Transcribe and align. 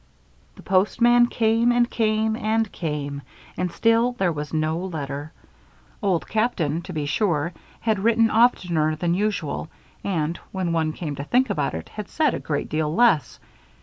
The 0.55 0.63
postman 0.63 1.27
came 1.27 1.71
and 1.71 1.87
came 1.87 2.35
and 2.35 2.71
came, 2.71 3.21
and 3.55 3.71
still 3.71 4.13
there 4.13 4.31
was 4.31 4.51
no 4.51 4.75
letter. 4.79 5.31
Old 6.01 6.27
Captain, 6.27 6.81
to 6.81 6.91
be 6.91 7.05
sure, 7.05 7.53
had 7.81 7.99
written 7.99 8.31
oftener 8.31 8.95
than 8.95 9.13
usual 9.13 9.69
and, 10.03 10.37
when 10.51 10.73
one 10.73 10.91
came 10.93 11.15
to 11.17 11.23
think 11.23 11.51
about 11.51 11.75
it, 11.75 11.89
had 11.89 12.07
said 12.09 12.33
a 12.33 12.39
great 12.39 12.67
deal 12.67 12.91
less. 12.95 13.39